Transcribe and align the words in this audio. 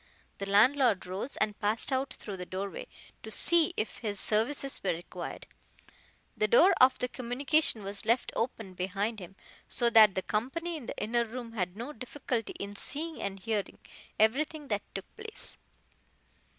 The 0.39 0.49
landlord 0.49 1.05
rose 1.05 1.37
and 1.37 1.59
passed 1.59 1.91
out 1.93 2.11
through 2.13 2.37
the 2.37 2.43
doorway, 2.47 2.87
to 3.21 3.29
see 3.29 3.71
if 3.77 3.99
his 3.99 4.19
services 4.19 4.81
were 4.83 4.89
required. 4.93 5.45
The 6.35 6.47
door 6.47 6.73
of 6.81 6.97
communication 7.13 7.83
was 7.83 8.03
left 8.03 8.31
open 8.35 8.73
behind 8.73 9.19
him, 9.19 9.35
so 9.67 9.91
that 9.91 10.15
the 10.15 10.23
company 10.23 10.75
in 10.75 10.87
the 10.87 10.97
inner 10.97 11.23
room 11.23 11.51
had 11.51 11.77
no 11.77 11.93
difficulty 11.93 12.53
in 12.53 12.75
seeing 12.75 13.21
and 13.21 13.39
hearing 13.39 13.77
everything 14.19 14.69
that 14.69 14.81
took 14.95 15.05
place. 15.15 15.59